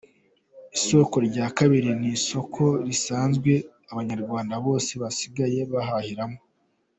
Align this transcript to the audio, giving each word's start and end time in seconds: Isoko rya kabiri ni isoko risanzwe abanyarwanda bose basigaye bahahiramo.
Isoko 0.77 1.15
rya 1.27 1.45
kabiri 1.57 1.89
ni 1.99 2.09
isoko 2.17 2.61
risanzwe 2.87 3.51
abanyarwanda 3.91 4.53
bose 4.65 4.91
basigaye 5.01 5.59
bahahiramo. 5.73 6.39